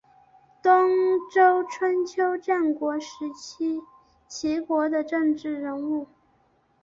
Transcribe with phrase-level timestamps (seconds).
[0.63, 0.89] 东
[1.31, 3.79] 周春秋战国时期
[4.27, 6.07] 齐国的政治人物。